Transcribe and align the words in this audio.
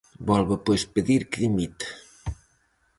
Volve 0.29 0.55
pois 0.65 0.83
pedir 0.95 1.21
que 1.29 1.41
"dimita". 1.43 1.87